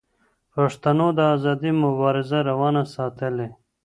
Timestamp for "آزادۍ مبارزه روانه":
1.35-2.83